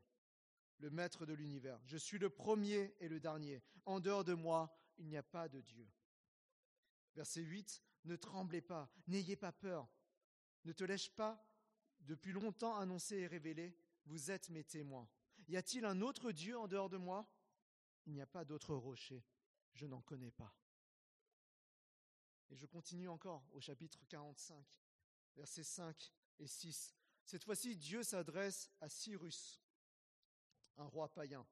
[0.78, 1.80] le maître de l'univers.
[1.84, 3.62] Je suis le premier et le dernier.
[3.86, 5.88] En dehors de moi, il n'y a pas de Dieu.
[7.14, 9.88] Verset 8, ne tremblez pas, n'ayez pas peur.
[10.64, 11.44] Ne te laisse pas
[12.00, 15.08] depuis longtemps annoncé et révélé, vous êtes mes témoins.
[15.48, 17.28] Y a-t-il un autre Dieu en dehors de moi?
[18.06, 19.24] Il n'y a pas d'autre rocher,
[19.72, 20.54] je n'en connais pas.
[22.50, 24.64] Et je continue encore au chapitre 45,
[25.36, 26.94] versets 5 et 6.
[27.24, 29.60] Cette fois-ci, Dieu s'adresse à Cyrus,
[30.76, 31.46] un roi païen.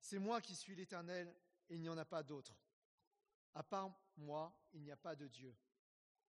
[0.00, 1.34] C'est moi qui suis l'Éternel
[1.68, 2.54] et il n'y en a pas d'autre.
[3.54, 5.56] À part moi, il n'y a pas de Dieu.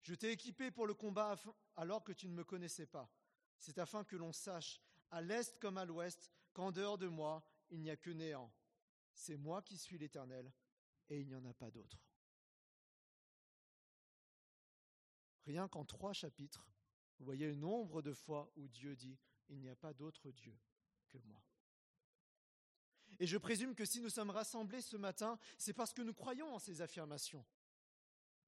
[0.03, 1.37] Je t'ai équipé pour le combat
[1.77, 3.09] alors que tu ne me connaissais pas.
[3.59, 7.81] C'est afin que l'on sache, à l'est comme à l'ouest, qu'en dehors de moi, il
[7.81, 8.53] n'y a que néant.
[9.15, 10.53] C'est moi qui suis l'Éternel,
[11.09, 11.97] et il n'y en a pas d'autre.
[15.47, 16.67] Rien qu'en trois chapitres,
[17.19, 20.59] vous voyez le nombre de fois où Dieu dit, il n'y a pas d'autre Dieu
[21.09, 21.43] que moi.
[23.19, 26.55] Et je présume que si nous sommes rassemblés ce matin, c'est parce que nous croyons
[26.55, 27.45] en ces affirmations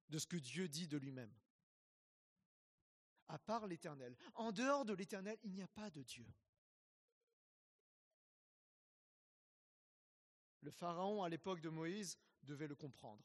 [0.09, 1.33] de ce que Dieu dit de lui-même.
[3.27, 4.15] À part l'Éternel.
[4.35, 6.27] En dehors de l'Éternel, il n'y a pas de Dieu.
[10.61, 13.23] Le Pharaon, à l'époque de Moïse, devait le comprendre.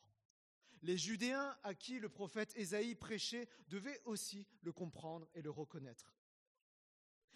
[0.83, 6.15] Les Judéens à qui le prophète Ésaïe prêchait devaient aussi le comprendre et le reconnaître.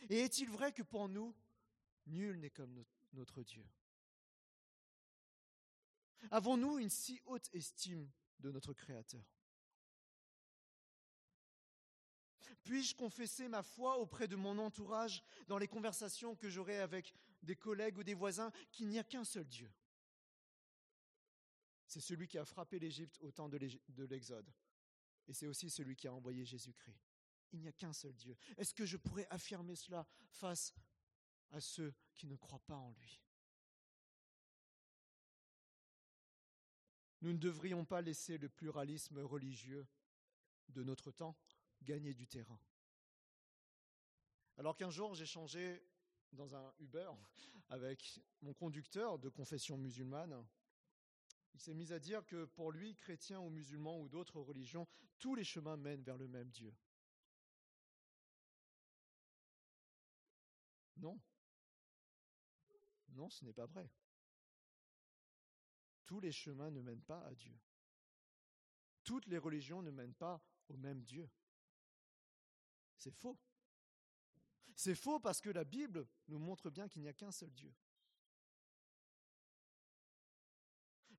[0.08, 1.34] Et est-il vrai que pour nous,
[2.06, 3.64] nul n'est comme notre Dieu?
[6.30, 9.24] Avons-nous une si haute estime de notre Créateur?
[12.62, 17.56] Puis-je confesser ma foi auprès de mon entourage dans les conversations que j'aurai avec des
[17.56, 19.70] collègues ou des voisins qu'il n'y a qu'un seul Dieu?
[21.86, 24.50] C'est celui qui a frappé l'Égypte au temps de l'Exode.
[25.26, 27.00] Et c'est aussi celui qui a envoyé Jésus-Christ.
[27.52, 28.36] Il n'y a qu'un seul Dieu.
[28.56, 30.74] Est-ce que je pourrais affirmer cela face
[31.50, 33.20] à ceux qui ne croient pas en lui?
[37.22, 39.86] Nous ne devrions pas laisser le pluralisme religieux
[40.68, 41.36] de notre temps
[41.82, 42.60] gagner du terrain.
[44.56, 45.82] Alors qu'un jour j'ai
[46.32, 47.10] dans un Uber
[47.68, 50.44] avec mon conducteur de confession musulmane,
[51.54, 54.88] il s'est mis à dire que pour lui, chrétien ou musulman ou d'autres religions,
[55.18, 56.74] tous les chemins mènent vers le même Dieu.
[60.96, 61.20] Non.
[63.10, 63.88] Non, ce n'est pas vrai.
[66.06, 67.56] Tous les chemins ne mènent pas à Dieu.
[69.04, 71.30] Toutes les religions ne mènent pas au même Dieu.
[72.96, 73.38] C'est faux.
[74.74, 77.72] C'est faux parce que la Bible nous montre bien qu'il n'y a qu'un seul Dieu.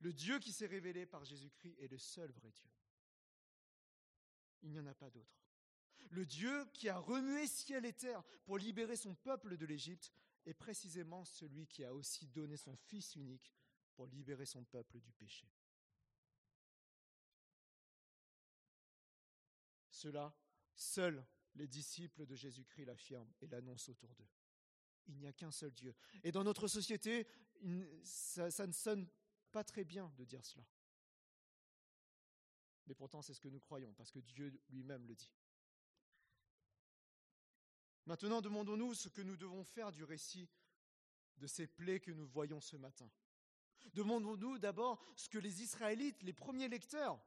[0.06, 2.70] Le Dieu qui s'est révélé par Jésus-Christ est le seul vrai Dieu.
[4.62, 5.42] Il n'y en a pas d'autre.
[6.12, 10.14] Le Dieu qui a remué ciel et terre pour libérer son peuple de l'Égypte
[10.46, 13.52] est précisément celui qui a aussi donné son Fils unique
[13.96, 15.50] pour libérer son peuple du péché.
[19.90, 20.38] Cela,
[20.76, 24.30] seuls les disciples de Jésus-Christ l'affirment et l'annoncent autour d'eux.
[25.08, 25.96] Il n'y a qu'un seul Dieu.
[26.24, 27.26] Et dans notre société,
[28.04, 29.08] ça, ne sonne
[29.64, 30.66] très bien de dire cela.
[32.88, 35.32] Mais pourtant, c'est ce que nous croyons, parce que Dieu lui-même le dit.
[38.06, 40.48] Maintenant, demandons-nous ce que nous devons faire du récit
[41.38, 43.10] de ces plaies que nous voyons ce matin.
[43.94, 47.20] Demandons-nous d'abord ce que les Israélites, les premiers lecteurs,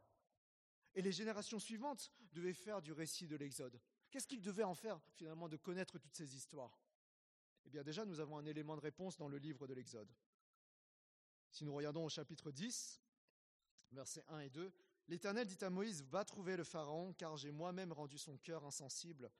[0.95, 3.81] et les générations suivantes devaient faire du récit de l'Exode.
[4.11, 6.81] Qu'est-ce qu'ils devaient en faire finalement de connaître toutes ces histoires?
[7.67, 10.11] Eh bien déjà, nous avons un élément de réponse dans le livre de l'Exode.
[11.51, 13.01] Si nous regardons au chapitre 10,
[13.93, 14.73] versets 1 et 2,
[15.09, 19.31] l'Éternel dit à Moïse, Va trouver le Pharaon, car j'ai moi-même rendu son cœur insensible,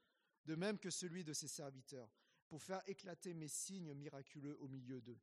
[0.47, 2.11] de même que celui de ses serviteurs,
[2.49, 5.21] pour faire éclater mes signes miraculeux au milieu d'eux.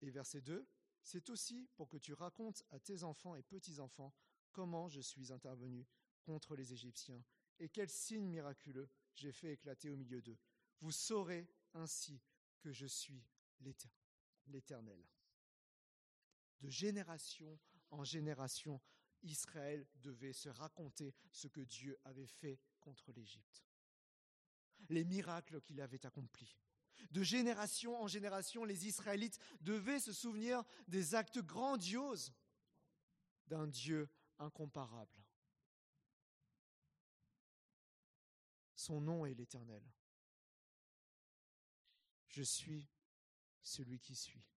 [0.00, 0.66] Et verset 2,
[1.02, 4.14] c'est aussi pour que tu racontes à tes enfants et petits-enfants
[4.52, 5.86] comment je suis intervenu
[6.22, 7.22] contre les Égyptiens
[7.58, 10.38] et quels signes miraculeux j'ai fait éclater au milieu d'eux.
[10.80, 12.20] Vous saurez ainsi
[12.60, 13.22] que je suis
[14.46, 15.04] l'Éternel.
[16.64, 17.58] De génération
[17.90, 18.80] en génération,
[19.22, 23.62] Israël devait se raconter ce que Dieu avait fait contre l'Égypte,
[24.88, 26.56] les miracles qu'il avait accomplis.
[27.10, 32.32] De génération en génération, les Israélites devaient se souvenir des actes grandioses
[33.46, 35.22] d'un Dieu incomparable.
[38.74, 39.84] Son nom est l'Éternel.
[42.28, 42.88] Je suis
[43.62, 44.53] celui qui suis.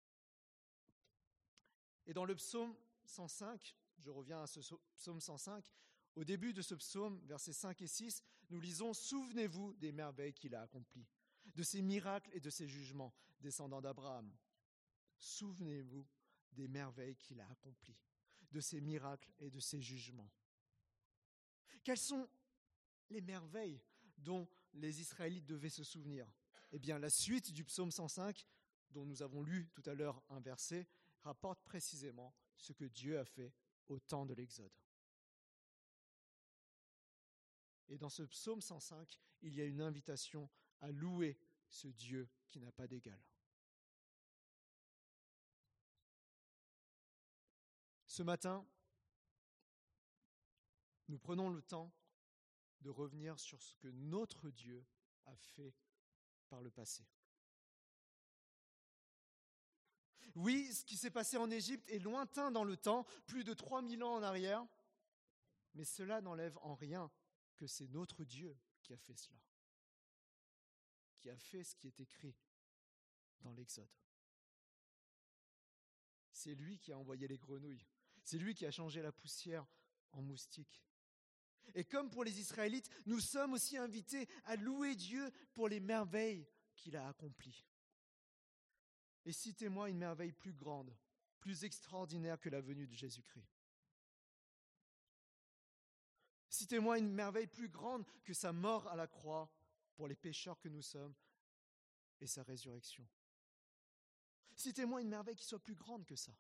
[2.08, 2.74] Et dans le psaume
[3.06, 4.62] 105, je reviens à ce
[4.96, 5.70] psaume 105,
[6.16, 10.56] au début de ce psaume, versets 5 et 6, nous lisons Souvenez-vous des merveilles qu'il
[10.56, 11.06] a accomplies,
[11.54, 14.34] de ses miracles et de ses jugements, descendants d'Abraham.
[15.18, 16.08] Souvenez-vous
[16.54, 18.00] des merveilles qu'il a accomplies,
[18.52, 20.32] de ses miracles et de ses jugements.
[21.84, 22.28] Quelles sont
[23.10, 23.82] les merveilles
[24.18, 26.28] dont les Israélites devaient se souvenir?
[26.72, 28.46] Eh bien, la suite du psaume 105,
[28.92, 30.88] dont nous avons lu tout à l'heure un verset,
[31.28, 33.54] rapporte précisément ce que Dieu a fait
[33.88, 34.72] au temps de l'Exode.
[37.90, 41.38] Et dans ce psaume 105, il y a une invitation à louer
[41.68, 43.22] ce Dieu qui n'a pas d'égal.
[48.06, 48.66] Ce matin,
[51.10, 51.94] nous prenons le temps
[52.82, 54.86] de revenir sur ce que notre Dieu
[55.26, 55.76] a fait
[56.48, 57.06] par le passé.
[60.38, 64.04] Oui, ce qui s'est passé en Égypte est lointain dans le temps, plus de 3000
[64.04, 64.64] ans en arrière,
[65.74, 67.12] mais cela n'enlève en rien
[67.56, 69.40] que c'est notre Dieu qui a fait cela,
[71.18, 72.36] qui a fait ce qui est écrit
[73.40, 73.90] dans l'Exode.
[76.32, 77.88] C'est lui qui a envoyé les grenouilles,
[78.24, 79.66] c'est lui qui a changé la poussière
[80.12, 80.84] en moustique.
[81.74, 86.48] Et comme pour les Israélites, nous sommes aussi invités à louer Dieu pour les merveilles
[86.76, 87.66] qu'il a accomplies.
[89.28, 90.96] Et citez-moi une merveille plus grande,
[91.42, 93.46] plus extraordinaire que la venue de Jésus-Christ.
[96.48, 99.54] Citez-moi une merveille plus grande que sa mort à la croix
[99.96, 101.14] pour les pécheurs que nous sommes
[102.22, 103.06] et sa résurrection.
[104.56, 106.32] Citez-moi une merveille qui soit plus grande que ça.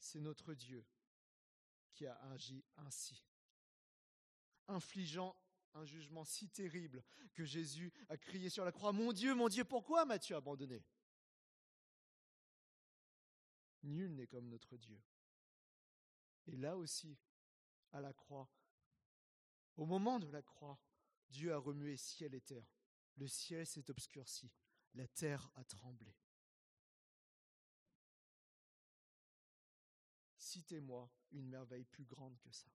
[0.00, 0.84] C'est notre Dieu
[1.92, 3.24] qui a agi ainsi,
[4.66, 5.40] infligeant
[5.74, 7.04] un jugement si terrible
[7.34, 10.84] que Jésus a crié sur la croix, Mon Dieu, mon Dieu, pourquoi m'as-tu abandonné?
[13.82, 15.00] Nul n'est comme notre Dieu.
[16.46, 17.18] Et là aussi,
[17.92, 18.50] à la croix,
[19.76, 20.78] au moment de la croix,
[21.30, 22.66] Dieu a remué ciel et terre.
[23.16, 24.50] Le ciel s'est obscurci,
[24.94, 26.14] la terre a tremblé.
[30.36, 32.70] Citez-moi une merveille plus grande que ça.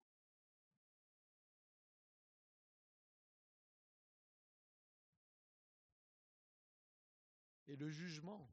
[7.67, 8.49] Et le jugement,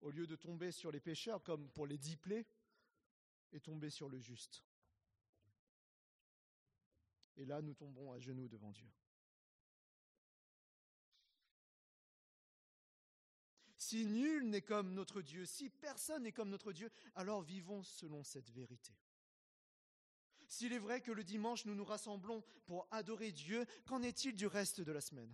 [0.00, 2.46] au lieu de tomber sur les pécheurs comme pour les dix plaies,
[3.52, 4.64] est tombé sur le juste.
[7.36, 8.90] Et là, nous tombons à genoux devant Dieu.
[13.76, 18.24] Si nul n'est comme notre Dieu, si personne n'est comme notre Dieu, alors vivons selon
[18.24, 18.92] cette vérité.
[20.48, 24.46] S'il est vrai que le dimanche nous nous rassemblons pour adorer Dieu, qu'en est-il du
[24.46, 25.32] reste de la semaine?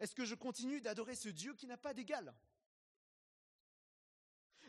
[0.00, 2.34] Est-ce que je continue d'adorer ce Dieu qui n'a pas d'égal?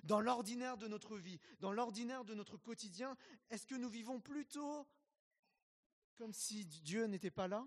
[0.04, 3.18] Dans l'ordinaire de notre vie, dans l'ordinaire de notre quotidien,
[3.50, 4.88] est-ce que nous vivons plutôt
[6.16, 7.66] comme si Dieu n'était pas là?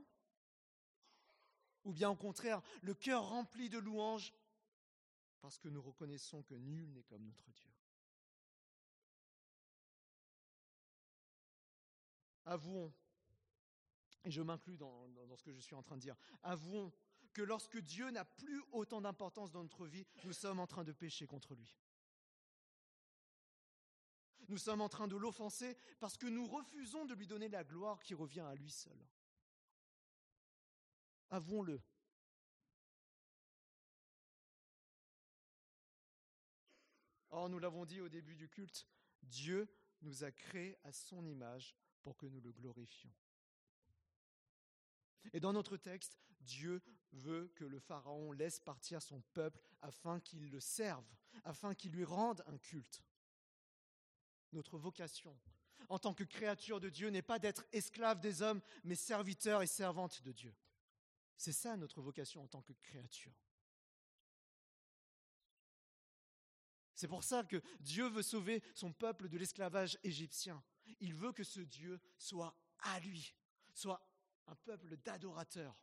[1.85, 4.33] Ou bien au contraire, le cœur rempli de louanges
[5.40, 7.71] parce que nous reconnaissons que nul n'est comme notre Dieu?
[12.44, 12.92] Avouons,
[14.25, 16.92] et je m'inclus dans, dans, ce que je suis en train de dire, avouons
[17.33, 20.93] que lorsque Dieu n'a plus autant d'importance dans notre vie, nous sommes en train de
[20.93, 21.77] pécher contre lui.
[24.49, 28.03] Nous sommes en train de l'offenser parce que nous refusons de lui donner la gloire
[28.03, 28.99] qui revient à lui seul.
[31.31, 31.81] Avouons-le.
[37.31, 38.87] Or, nous l'avons dit au début du culte,
[39.23, 39.67] Dieu
[40.03, 43.13] nous a créés à son image pour que nous le glorifions.
[45.33, 50.50] Et dans notre texte, Dieu veut que le Pharaon laisse partir son peuple afin qu'il
[50.50, 51.04] le serve,
[51.44, 53.02] afin qu'il lui rende un culte.
[54.52, 55.38] notre vocation
[55.88, 59.66] en tant que créature de Dieu n'est pas d'être esclave des hommes, mais serviteur et
[59.66, 60.54] servante de Dieu.
[61.37, 63.35] C'est ça notre vocation en tant que créature.
[66.94, 70.62] C'est pour ça que Dieu veut sauver son peuple de l'esclavage égyptien.
[71.00, 73.35] Il veut que ce Dieu soit à lui,
[73.75, 74.00] soit
[74.47, 75.77] un peuple d'adorateurs,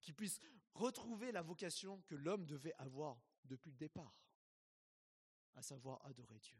[0.00, 0.40] qui puisse
[0.74, 4.14] retrouver la vocation que l'homme devait avoir depuis le départ,
[5.54, 6.58] à savoir adorer Dieu.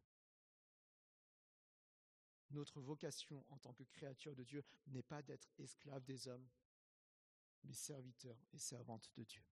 [2.51, 6.49] Notre vocation en tant que créature de Dieu n'est pas d'être esclave des hommes,
[7.65, 9.43] mais serviteur et servante de Dieu.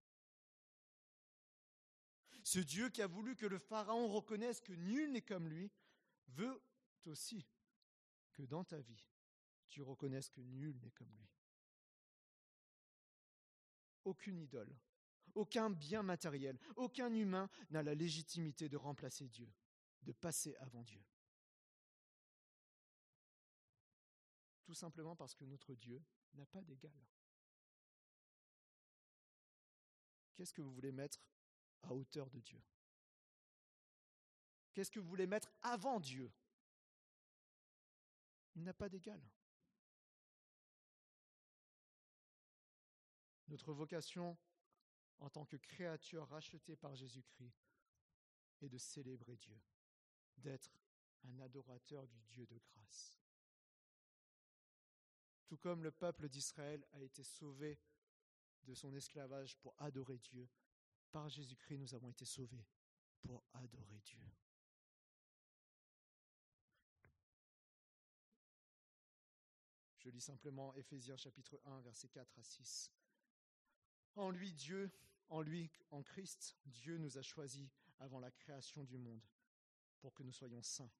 [2.43, 5.71] Ce Dieu qui a voulu que le Pharaon reconnaisse que nul n'est comme lui,
[6.27, 6.61] veut
[7.05, 7.45] aussi
[8.33, 9.03] que dans ta vie,
[9.75, 11.29] tu reconnaisses que nul n'est comme lui.
[14.05, 14.73] Aucune idole,
[15.33, 19.51] aucun bien matériel, aucun humain n'a la légitimité de remplacer Dieu,
[20.03, 21.03] de passer avant Dieu.
[24.63, 26.01] Tout simplement parce que notre Dieu
[26.35, 26.95] n'a pas d'égal.
[30.35, 31.19] Qu'est-ce que vous voulez mettre
[31.81, 32.63] à hauteur de Dieu?
[34.73, 36.31] Qu'est-ce que vous voulez mettre avant Dieu?
[38.55, 39.21] Il n'a pas d'égal.
[43.47, 44.37] Notre vocation
[45.19, 47.53] en tant que créature rachetée par Jésus-Christ
[48.61, 49.59] est de célébrer Dieu,
[50.37, 50.77] d'être
[51.23, 53.19] un adorateur du Dieu de grâce.
[55.45, 57.79] Tout comme le peuple d'Israël a été sauvé
[58.63, 60.49] de son esclavage pour adorer Dieu,
[61.11, 62.65] par Jésus-Christ nous avons été sauvés
[63.21, 64.19] pour adorer Dieu.
[69.97, 72.91] Je lis simplement Éphésiens chapitre 1, versets 4 à 6.
[74.15, 74.91] En lui, Dieu,
[75.29, 79.21] en lui, en Christ, Dieu nous a choisis avant la création du monde
[79.99, 80.91] pour que nous soyons saints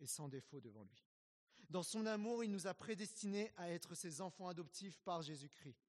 [0.00, 1.04] et sans défaut devant lui.
[1.68, 5.88] Dans son amour, il nous a prédestinés à être ses enfants adoptifs par Jésus-Christ.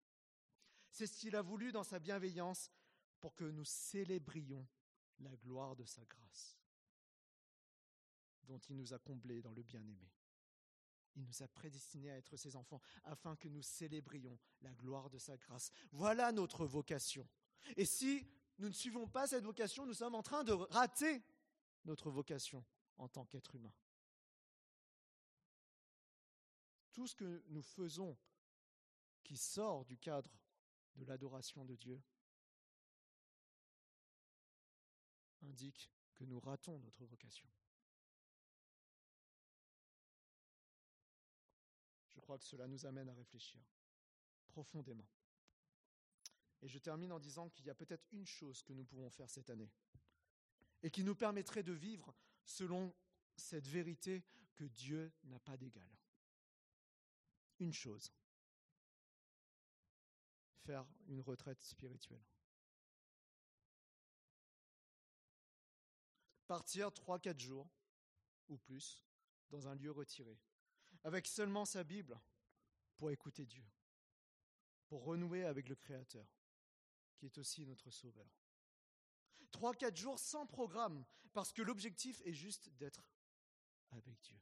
[0.91, 2.71] C'est ce qu'il a voulu dans sa bienveillance
[3.19, 4.67] pour que nous célébrions
[5.19, 6.57] la gloire de sa grâce,
[8.43, 10.11] dont il nous a comblés dans le bien-aimé.
[11.15, 15.17] Il nous a prédestinés à être ses enfants afin que nous célébrions la gloire de
[15.17, 15.71] sa grâce.
[15.91, 17.27] Voilà notre vocation.
[17.77, 21.23] Et si nous ne suivons pas cette vocation, nous sommes en train de rater
[21.85, 22.65] notre vocation
[22.97, 23.73] en tant qu'être humain.
[26.91, 28.17] Tout ce que nous faisons
[29.23, 30.31] qui sort du cadre
[30.95, 32.01] de l'adoration de Dieu
[35.41, 37.49] indique que nous ratons notre vocation.
[42.23, 43.61] Crois que cela nous amène à réfléchir
[44.47, 45.07] profondément.
[46.61, 49.29] Et je termine en disant qu'il y a peut-être une chose que nous pouvons faire
[49.29, 49.69] cette année
[50.81, 52.15] et qui nous permettrait de vivre
[52.45, 52.95] selon
[53.35, 54.23] cette vérité
[54.55, 55.89] que Dieu n'a pas d'égal.
[57.59, 58.13] Une chose,
[60.61, 62.23] faire une retraite spirituelle.
[66.47, 67.69] Partir trois, quatre jours
[68.47, 69.03] ou plus
[69.49, 70.39] dans un lieu retiré,
[71.03, 72.19] avec seulement sa Bible
[72.97, 73.65] pour écouter Dieu,
[74.87, 76.27] pour renouer avec le Créateur,
[77.17, 78.29] qui est aussi notre Sauveur.
[79.51, 83.03] Trois, quatre jours sans programme, parce que l'objectif est juste d'être
[83.91, 84.39] avec Dieu.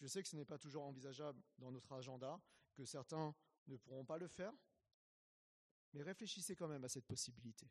[0.00, 2.40] Je sais que ce n'est pas toujours envisageable dans notre agenda,
[2.74, 3.34] que certains
[3.66, 4.52] ne pourront pas le faire,
[5.92, 7.70] mais réfléchissez quand même à cette possibilité.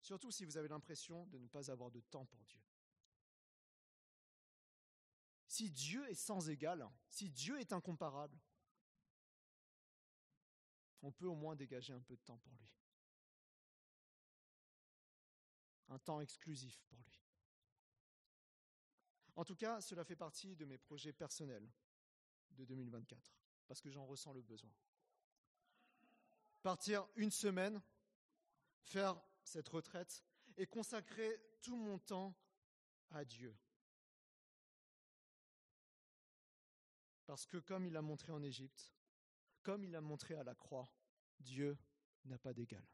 [0.00, 2.60] Surtout si vous avez l'impression de ne pas avoir de temps pour Dieu.
[5.56, 8.38] Si Dieu est sans égal, si Dieu est incomparable,
[11.00, 12.68] on peut au moins dégager un peu de temps pour lui.
[15.88, 17.22] Un temps exclusif pour lui.
[19.34, 21.66] En tout cas, cela fait partie de mes projets personnels
[22.50, 23.34] de 2024,
[23.66, 24.74] parce que j'en ressens le besoin.
[26.62, 27.80] Partir une semaine,
[28.82, 30.22] faire cette retraite
[30.58, 32.36] et consacrer tout mon temps
[33.08, 33.56] à Dieu.
[37.26, 38.92] Parce que comme il a montré en Égypte,
[39.62, 40.88] comme il a montré à la croix,
[41.40, 41.76] Dieu
[42.24, 42.86] n'a pas d'égal.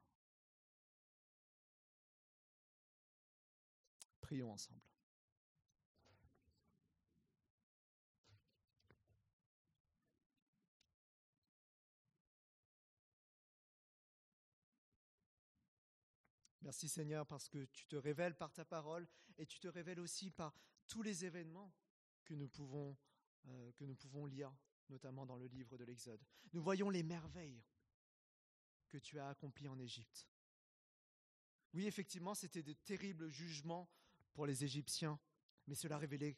[4.21, 4.81] Prions ensemble.
[16.63, 19.07] Merci Seigneur parce que tu te révèles par ta parole
[19.37, 20.57] et tu te révèles aussi par
[20.87, 21.75] tous les événements
[22.25, 22.97] que nous pouvons,
[23.47, 24.55] euh, que nous pouvons lire,
[24.89, 26.23] notamment dans le livre de l'Exode.
[26.53, 27.63] Nous voyons les merveilles
[28.89, 30.29] que tu as accomplies en Égypte.
[31.73, 33.91] Oui, effectivement, c'était de terribles jugements
[34.35, 35.19] pour les Égyptiens,
[35.67, 36.37] mais cela révélait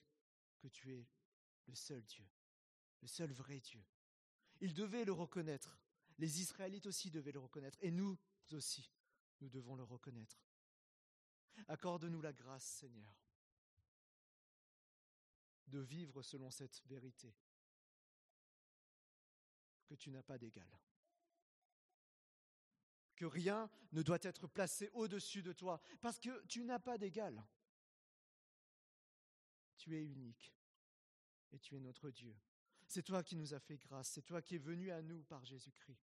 [0.61, 1.09] que tu es
[1.67, 2.27] le seul Dieu,
[3.03, 3.85] le seul vrai Dieu.
[4.61, 5.79] Ils devaient le reconnaître.
[6.19, 7.79] Les Israélites aussi devaient le reconnaître.
[7.81, 8.17] Et nous
[8.53, 8.89] aussi,
[9.41, 10.41] nous devons le reconnaître.
[11.69, 13.24] Accorde-nous la grâce, Seigneur,
[15.69, 17.35] de vivre selon cette vérité,
[19.87, 20.69] que tu n'as pas d'égal,
[23.17, 27.45] que rien ne doit être placé au-dessus de toi, parce que tu n'as pas d'égal.
[29.77, 30.55] Tu es unique
[31.53, 32.37] et tu es notre Dieu.
[32.87, 35.45] C'est toi qui nous as fait grâce, c'est toi qui es venu à nous par
[35.45, 36.15] Jésus-Christ.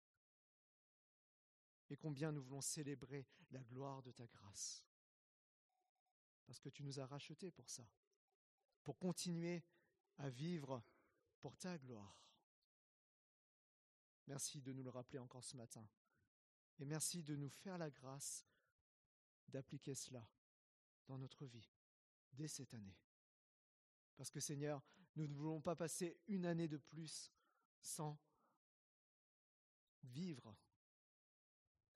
[1.90, 4.84] Et combien nous voulons célébrer la gloire de ta grâce.
[6.44, 7.88] Parce que tu nous as rachetés pour ça,
[8.86, 9.64] pour continuer
[10.18, 10.80] à vivre
[11.40, 12.24] pour ta gloire.
[14.28, 15.84] Merci de nous le rappeler encore ce matin.
[16.78, 18.46] Et merci de nous faire la grâce
[19.48, 20.24] d'appliquer cela
[21.08, 21.68] dans notre vie
[22.32, 22.96] dès cette année.
[24.14, 24.80] Parce que Seigneur,
[25.16, 27.32] nous ne voulons pas passer une année de plus
[27.80, 28.16] sans
[30.04, 30.56] vivre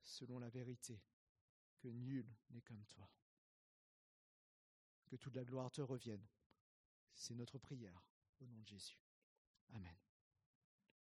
[0.01, 1.01] selon la vérité,
[1.79, 3.09] que nul n'est comme toi.
[5.05, 6.27] Que toute la gloire te revienne.
[7.15, 8.03] C'est notre prière
[8.39, 8.97] au nom de Jésus.
[9.73, 9.95] Amen.